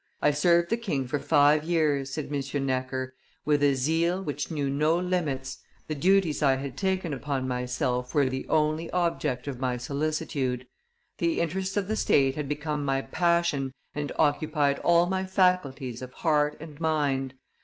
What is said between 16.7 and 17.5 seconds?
mind.